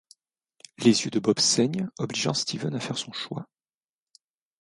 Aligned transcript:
Les 0.79 1.03
yeux 1.05 1.11
de 1.11 1.19
Bob 1.19 1.37
saignent, 1.39 1.87
obligeant 1.99 2.33
Steven 2.33 2.73
à 2.73 2.79
faire 2.79 2.97
son 2.97 3.11
choix. 3.11 3.47